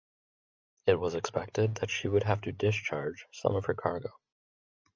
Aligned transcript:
It 0.87 0.95
was 0.99 1.13
expected 1.13 1.75
that 1.75 1.91
she 1.91 2.07
would 2.07 2.23
have 2.23 2.41
to 2.41 2.51
discharge 2.51 3.27
some 3.31 3.55
of 3.55 3.65
her 3.65 3.75
cargo. 3.75 4.09